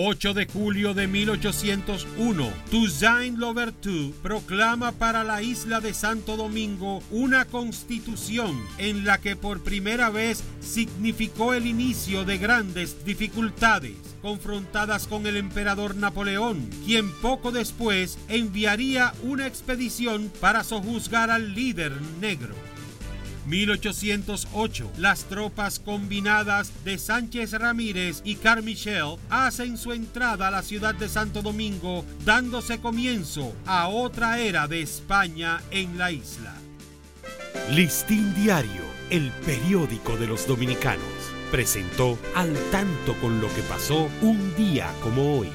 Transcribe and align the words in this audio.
8 0.00 0.32
de 0.32 0.46
julio 0.46 0.94
de 0.94 1.08
1801, 1.08 2.52
Toussaint 2.70 3.36
Louverture 3.36 4.12
proclama 4.22 4.92
para 4.92 5.24
la 5.24 5.42
isla 5.42 5.80
de 5.80 5.92
Santo 5.92 6.36
Domingo 6.36 7.02
una 7.10 7.46
constitución 7.46 8.56
en 8.78 9.04
la 9.04 9.18
que 9.18 9.34
por 9.34 9.64
primera 9.64 10.08
vez 10.10 10.44
significó 10.60 11.52
el 11.52 11.66
inicio 11.66 12.24
de 12.24 12.38
grandes 12.38 13.04
dificultades 13.04 13.96
confrontadas 14.22 15.08
con 15.08 15.26
el 15.26 15.36
emperador 15.36 15.96
Napoleón, 15.96 16.70
quien 16.86 17.10
poco 17.14 17.50
después 17.50 18.20
enviaría 18.28 19.14
una 19.24 19.48
expedición 19.48 20.30
para 20.40 20.62
sojuzgar 20.62 21.32
al 21.32 21.56
líder 21.56 22.00
negro. 22.20 22.54
1808, 23.48 24.92
las 24.98 25.24
tropas 25.24 25.78
combinadas 25.78 26.70
de 26.84 26.98
Sánchez 26.98 27.52
Ramírez 27.52 28.20
y 28.24 28.36
Carmichael 28.36 29.16
hacen 29.30 29.78
su 29.78 29.92
entrada 29.92 30.48
a 30.48 30.50
la 30.50 30.62
ciudad 30.62 30.94
de 30.94 31.08
Santo 31.08 31.40
Domingo, 31.40 32.04
dándose 32.24 32.78
comienzo 32.78 33.54
a 33.66 33.88
otra 33.88 34.38
era 34.38 34.68
de 34.68 34.82
España 34.82 35.62
en 35.70 35.96
la 35.96 36.12
isla. 36.12 36.54
Listín 37.70 38.34
Diario, 38.34 38.82
el 39.10 39.30
periódico 39.46 40.16
de 40.16 40.26
los 40.26 40.46
dominicanos, 40.46 41.02
presentó 41.50 42.18
al 42.34 42.54
tanto 42.70 43.14
con 43.20 43.40
lo 43.40 43.48
que 43.54 43.62
pasó 43.62 44.10
un 44.20 44.54
día 44.56 44.92
como 45.02 45.38
hoy. 45.38 45.48